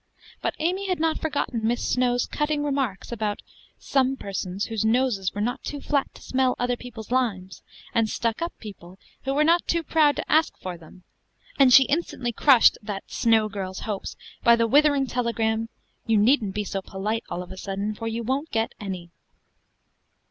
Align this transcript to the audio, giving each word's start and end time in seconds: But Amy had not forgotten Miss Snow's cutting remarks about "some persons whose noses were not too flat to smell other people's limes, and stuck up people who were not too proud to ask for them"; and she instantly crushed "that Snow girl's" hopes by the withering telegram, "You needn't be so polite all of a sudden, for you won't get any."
But 0.41 0.55
Amy 0.57 0.87
had 0.87 0.99
not 0.99 1.19
forgotten 1.21 1.59
Miss 1.63 1.87
Snow's 1.87 2.25
cutting 2.25 2.63
remarks 2.63 3.11
about 3.11 3.43
"some 3.77 4.15
persons 4.17 4.65
whose 4.65 4.83
noses 4.83 5.35
were 5.35 5.41
not 5.41 5.63
too 5.63 5.79
flat 5.79 6.11
to 6.15 6.23
smell 6.23 6.55
other 6.57 6.75
people's 6.75 7.11
limes, 7.11 7.61
and 7.93 8.09
stuck 8.09 8.41
up 8.41 8.51
people 8.57 8.97
who 9.25 9.33
were 9.35 9.43
not 9.43 9.67
too 9.67 9.83
proud 9.83 10.15
to 10.15 10.25
ask 10.27 10.57
for 10.57 10.75
them"; 10.75 11.03
and 11.59 11.71
she 11.71 11.83
instantly 11.83 12.31
crushed 12.31 12.79
"that 12.81 13.11
Snow 13.11 13.47
girl's" 13.47 13.81
hopes 13.81 14.15
by 14.43 14.55
the 14.55 14.65
withering 14.65 15.05
telegram, 15.05 15.69
"You 16.07 16.17
needn't 16.17 16.55
be 16.55 16.63
so 16.63 16.81
polite 16.81 17.23
all 17.29 17.43
of 17.43 17.51
a 17.51 17.55
sudden, 17.57 17.93
for 17.93 18.07
you 18.07 18.23
won't 18.23 18.49
get 18.49 18.73
any." 18.79 19.11